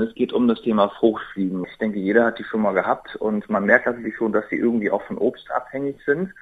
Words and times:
Es 0.00 0.14
geht 0.14 0.32
um 0.32 0.48
das 0.48 0.60
Thema 0.62 0.88
Fruchtfliegen. 0.88 1.64
Ich 1.64 1.78
denke, 1.78 1.98
jeder 1.98 2.24
hat 2.24 2.38
die 2.38 2.44
schon 2.44 2.62
mal 2.62 2.72
gehabt 2.72 3.16
und 3.16 3.48
man 3.48 3.64
merkt 3.64 3.86
natürlich 3.86 4.16
schon, 4.16 4.32
dass 4.32 4.48
sie 4.50 4.56
irgendwie 4.56 4.90
auch 4.90 5.02
von 5.02 5.18
Obst 5.18 5.50
abhängig 5.50 5.96
sind. 6.04 6.32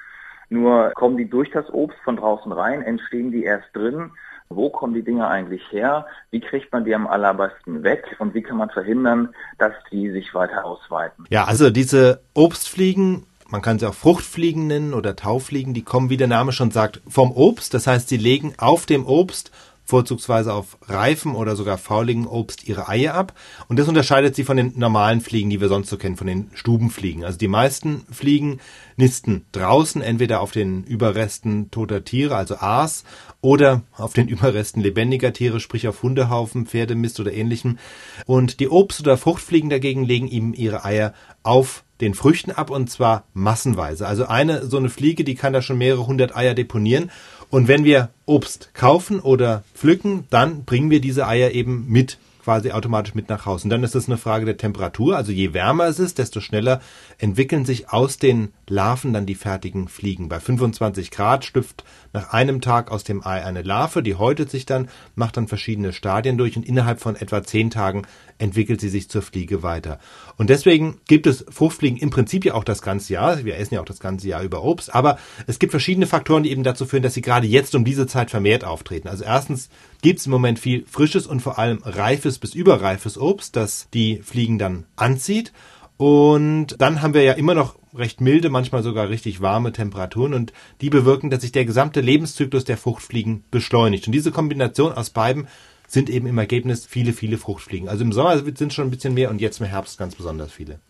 Nur 0.48 0.92
kommen 0.94 1.16
die 1.16 1.28
durch 1.28 1.50
das 1.50 1.68
Obst 1.72 1.98
von 2.04 2.16
draußen 2.16 2.52
rein, 2.52 2.82
entstehen 2.82 3.32
die 3.32 3.44
erst 3.44 3.74
drin. 3.74 4.12
Wo 4.48 4.70
kommen 4.70 4.94
die 4.94 5.02
Dinge 5.02 5.26
eigentlich 5.26 5.62
her? 5.72 6.06
Wie 6.30 6.40
kriegt 6.40 6.72
man 6.72 6.84
die 6.84 6.94
am 6.94 7.08
allerbesten 7.08 7.82
weg? 7.82 8.14
Und 8.20 8.34
wie 8.34 8.42
kann 8.42 8.58
man 8.58 8.70
verhindern, 8.70 9.34
dass 9.58 9.72
die 9.90 10.10
sich 10.12 10.34
weiter 10.34 10.64
ausweiten? 10.64 11.24
Ja, 11.30 11.44
also 11.44 11.70
diese 11.70 12.20
Obstfliegen 12.34 13.26
man 13.48 13.62
kann 13.62 13.78
sie 13.78 13.86
auch 13.86 13.94
Fruchtfliegen 13.94 14.66
nennen 14.66 14.92
oder 14.92 15.14
Taufliegen, 15.14 15.72
die 15.72 15.84
kommen, 15.84 16.10
wie 16.10 16.16
der 16.16 16.26
Name 16.26 16.50
schon 16.50 16.72
sagt, 16.72 17.00
vom 17.08 17.30
Obst. 17.30 17.74
Das 17.74 17.86
heißt, 17.86 18.08
sie 18.08 18.16
legen 18.16 18.54
auf 18.58 18.86
dem 18.86 19.06
Obst 19.06 19.52
vorzugsweise 19.86 20.52
auf 20.52 20.76
reifen 20.82 21.34
oder 21.34 21.56
sogar 21.56 21.78
fauligen 21.78 22.26
Obst 22.26 22.68
ihre 22.68 22.88
Eier 22.88 23.14
ab. 23.14 23.32
Und 23.68 23.78
das 23.78 23.88
unterscheidet 23.88 24.34
sie 24.34 24.44
von 24.44 24.56
den 24.56 24.72
normalen 24.76 25.20
Fliegen, 25.20 25.48
die 25.48 25.60
wir 25.60 25.68
sonst 25.68 25.88
so 25.88 25.96
kennen, 25.96 26.16
von 26.16 26.26
den 26.26 26.50
Stubenfliegen. 26.54 27.24
Also 27.24 27.38
die 27.38 27.48
meisten 27.48 28.04
Fliegen 28.10 28.58
nisten 28.96 29.46
draußen, 29.52 30.02
entweder 30.02 30.40
auf 30.40 30.50
den 30.50 30.82
Überresten 30.84 31.70
toter 31.70 32.04
Tiere, 32.04 32.36
also 32.36 32.56
Aas, 32.56 33.04
oder 33.40 33.82
auf 33.96 34.12
den 34.12 34.28
Überresten 34.28 34.82
lebendiger 34.82 35.32
Tiere, 35.32 35.60
sprich 35.60 35.86
auf 35.86 36.02
Hundehaufen, 36.02 36.66
Pferdemist 36.66 37.20
oder 37.20 37.32
ähnlichem. 37.32 37.78
Und 38.26 38.58
die 38.58 38.68
Obst- 38.68 39.00
oder 39.00 39.16
Fruchtfliegen 39.16 39.70
dagegen 39.70 40.04
legen 40.04 40.26
ihm 40.26 40.52
ihre 40.52 40.84
Eier 40.84 41.14
auf 41.44 41.84
den 42.00 42.14
Früchten 42.14 42.50
ab 42.50 42.70
und 42.70 42.90
zwar 42.90 43.24
massenweise. 43.32 44.06
Also 44.06 44.26
eine 44.26 44.66
so 44.66 44.76
eine 44.76 44.90
Fliege, 44.90 45.24
die 45.24 45.34
kann 45.34 45.52
da 45.52 45.62
schon 45.62 45.78
mehrere 45.78 46.06
hundert 46.06 46.36
Eier 46.36 46.54
deponieren 46.54 47.10
und 47.50 47.68
wenn 47.68 47.84
wir 47.84 48.10
Obst 48.24 48.70
kaufen 48.74 49.20
oder 49.20 49.64
pflücken, 49.74 50.24
dann 50.30 50.64
bringen 50.64 50.90
wir 50.90 51.00
diese 51.00 51.26
Eier 51.26 51.52
eben 51.52 51.86
mit 51.88 52.18
quasi 52.46 52.70
automatisch 52.70 53.16
mit 53.16 53.28
nach 53.28 53.44
Hause. 53.44 53.64
Und 53.64 53.70
dann 53.70 53.82
ist 53.82 53.96
es 53.96 54.06
eine 54.06 54.18
Frage 54.18 54.44
der 54.44 54.56
Temperatur. 54.56 55.16
Also 55.16 55.32
je 55.32 55.52
wärmer 55.52 55.86
es 55.86 55.98
ist, 55.98 56.18
desto 56.18 56.40
schneller 56.40 56.80
entwickeln 57.18 57.64
sich 57.64 57.90
aus 57.90 58.18
den 58.18 58.52
Larven 58.68 59.12
dann 59.12 59.26
die 59.26 59.34
fertigen 59.34 59.88
Fliegen. 59.88 60.28
Bei 60.28 60.38
25 60.38 61.10
Grad 61.10 61.44
schlüpft 61.44 61.82
nach 62.12 62.32
einem 62.32 62.60
Tag 62.60 62.92
aus 62.92 63.02
dem 63.02 63.26
Ei 63.26 63.44
eine 63.44 63.62
Larve, 63.62 64.00
die 64.00 64.14
häutet 64.14 64.48
sich 64.48 64.64
dann, 64.64 64.88
macht 65.16 65.36
dann 65.36 65.48
verschiedene 65.48 65.92
Stadien 65.92 66.38
durch 66.38 66.56
und 66.56 66.64
innerhalb 66.64 67.00
von 67.00 67.16
etwa 67.16 67.42
10 67.42 67.70
Tagen 67.70 68.02
entwickelt 68.38 68.80
sie 68.80 68.90
sich 68.90 69.10
zur 69.10 69.22
Fliege 69.22 69.64
weiter. 69.64 69.98
Und 70.36 70.48
deswegen 70.48 71.00
gibt 71.08 71.26
es 71.26 71.44
Fruchtfliegen 71.50 71.98
im 71.98 72.10
Prinzip 72.10 72.44
ja 72.44 72.54
auch 72.54 72.62
das 72.62 72.80
ganze 72.80 73.12
Jahr. 73.12 73.44
Wir 73.44 73.56
essen 73.56 73.74
ja 73.74 73.80
auch 73.80 73.86
das 73.86 73.98
ganze 73.98 74.28
Jahr 74.28 74.44
über 74.44 74.62
Obst, 74.62 74.94
aber 74.94 75.18
es 75.48 75.58
gibt 75.58 75.72
verschiedene 75.72 76.06
Faktoren, 76.06 76.44
die 76.44 76.52
eben 76.52 76.62
dazu 76.62 76.86
führen, 76.86 77.02
dass 77.02 77.14
sie 77.14 77.22
gerade 77.22 77.48
jetzt 77.48 77.74
um 77.74 77.84
diese 77.84 78.06
Zeit 78.06 78.30
vermehrt 78.30 78.64
auftreten. 78.64 79.08
Also 79.08 79.24
erstens 79.24 79.68
gibt 80.06 80.20
es 80.20 80.26
im 80.26 80.32
Moment 80.32 80.60
viel 80.60 80.84
frisches 80.86 81.26
und 81.26 81.40
vor 81.40 81.58
allem 81.58 81.80
reifes 81.82 82.38
bis 82.38 82.54
überreifes 82.54 83.18
Obst, 83.18 83.56
das 83.56 83.88
die 83.92 84.20
Fliegen 84.22 84.56
dann 84.56 84.86
anzieht. 84.94 85.52
Und 85.96 86.80
dann 86.80 87.02
haben 87.02 87.12
wir 87.12 87.24
ja 87.24 87.32
immer 87.32 87.54
noch 87.54 87.74
recht 87.92 88.20
milde, 88.20 88.48
manchmal 88.48 88.84
sogar 88.84 89.08
richtig 89.08 89.40
warme 89.40 89.72
Temperaturen 89.72 90.32
und 90.32 90.52
die 90.80 90.90
bewirken, 90.90 91.28
dass 91.28 91.40
sich 91.40 91.50
der 91.50 91.64
gesamte 91.64 92.00
Lebenszyklus 92.00 92.64
der 92.64 92.76
Fruchtfliegen 92.76 93.42
beschleunigt. 93.50 94.06
Und 94.06 94.12
diese 94.12 94.30
Kombination 94.30 94.92
aus 94.92 95.10
beiden 95.10 95.48
sind 95.86 96.10
eben 96.10 96.26
im 96.26 96.38
Ergebnis 96.38 96.86
viele, 96.86 97.12
viele 97.12 97.38
Fruchtfliegen. 97.38 97.88
Also 97.88 98.04
im 98.04 98.12
Sommer 98.12 98.42
sind 98.56 98.72
schon 98.72 98.88
ein 98.88 98.90
bisschen 98.90 99.14
mehr 99.14 99.30
und 99.30 99.40
jetzt 99.40 99.60
im 99.60 99.66
Herbst 99.66 99.98
ganz 99.98 100.14
besonders 100.14 100.52
viele. 100.52 100.80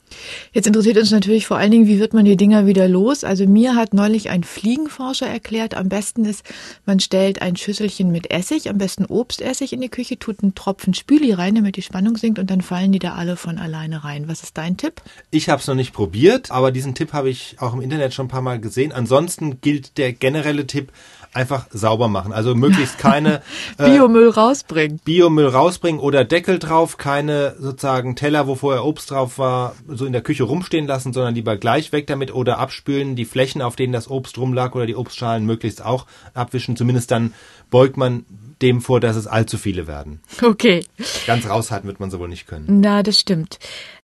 Jetzt 0.52 0.66
interessiert 0.66 0.98
uns 0.98 1.10
natürlich 1.10 1.46
vor 1.46 1.56
allen 1.56 1.70
Dingen, 1.70 1.86
wie 1.86 1.98
wird 1.98 2.14
man 2.14 2.24
die 2.24 2.36
Dinger 2.36 2.66
wieder 2.66 2.88
los? 2.88 3.24
Also 3.24 3.46
mir 3.46 3.74
hat 3.74 3.92
neulich 3.92 4.30
ein 4.30 4.44
Fliegenforscher 4.44 5.26
erklärt, 5.26 5.74
am 5.74 5.88
besten 5.88 6.24
ist, 6.24 6.44
man 6.84 7.00
stellt 7.00 7.42
ein 7.42 7.56
Schüsselchen 7.56 8.12
mit 8.12 8.30
Essig, 8.30 8.70
am 8.70 8.78
besten 8.78 9.04
Obstessig 9.06 9.72
in 9.72 9.80
die 9.80 9.88
Küche, 9.88 10.18
tut 10.18 10.42
einen 10.42 10.54
Tropfen 10.54 10.94
Spüli 10.94 11.32
rein, 11.32 11.56
damit 11.56 11.76
die 11.76 11.82
Spannung 11.82 12.16
sinkt 12.16 12.38
und 12.38 12.50
dann 12.50 12.60
fallen 12.60 12.92
die 12.92 12.98
da 12.98 13.14
alle 13.14 13.36
von 13.36 13.58
alleine 13.58 14.04
rein. 14.04 14.28
Was 14.28 14.42
ist 14.42 14.56
dein 14.56 14.76
Tipp? 14.76 15.02
Ich 15.30 15.48
habe 15.48 15.60
es 15.60 15.66
noch 15.66 15.74
nicht 15.74 15.92
probiert, 15.92 16.50
aber 16.50 16.70
diesen 16.70 16.94
Tipp 16.94 17.12
habe 17.12 17.28
ich 17.28 17.56
auch 17.58 17.74
im 17.74 17.80
Internet 17.80 18.14
schon 18.14 18.26
ein 18.26 18.30
paar 18.30 18.42
Mal 18.42 18.60
gesehen. 18.60 18.92
Ansonsten 18.92 19.60
gilt 19.60 19.98
der 19.98 20.12
generelle 20.12 20.66
Tipp, 20.66 20.92
einfach 21.36 21.66
sauber 21.70 22.08
machen. 22.08 22.32
Also 22.32 22.54
möglichst 22.54 22.98
keine 22.98 23.42
äh, 23.78 23.90
Biomüll 23.90 24.30
rausbringen. 24.30 25.00
Biomüll 25.04 25.48
rausbringen 25.48 26.00
oder 26.00 26.24
Deckel 26.24 26.58
drauf, 26.58 26.96
keine 26.96 27.54
sozusagen 27.60 28.16
Teller, 28.16 28.46
wo 28.46 28.54
vorher 28.54 28.84
Obst 28.84 29.10
drauf 29.10 29.38
war, 29.38 29.74
so 29.86 30.06
in 30.06 30.12
der 30.12 30.22
Küche 30.22 30.44
rumstehen 30.44 30.86
lassen, 30.86 31.12
sondern 31.12 31.34
lieber 31.34 31.56
gleich 31.56 31.92
weg 31.92 32.06
damit 32.06 32.34
oder 32.34 32.58
abspülen, 32.58 33.14
die 33.14 33.26
Flächen, 33.26 33.62
auf 33.62 33.76
denen 33.76 33.92
das 33.92 34.10
Obst 34.10 34.38
rumlag 34.38 34.74
oder 34.74 34.86
die 34.86 34.96
Obstschalen 34.96 35.46
möglichst 35.46 35.84
auch 35.84 36.06
abwischen. 36.34 36.76
Zumindest 36.76 37.10
dann 37.10 37.34
beugt 37.70 37.96
man 37.96 38.24
dem 38.62 38.80
vor, 38.80 39.00
dass 39.00 39.16
es 39.16 39.26
allzu 39.26 39.58
viele 39.58 39.86
werden. 39.86 40.20
Okay. 40.42 40.84
Ganz 41.26 41.48
raushalten 41.48 41.86
wird 41.86 42.00
man 42.00 42.10
so 42.10 42.18
wohl 42.18 42.28
nicht 42.28 42.46
können. 42.46 42.80
Na, 42.80 43.02
das 43.02 43.20
stimmt. 43.20 43.58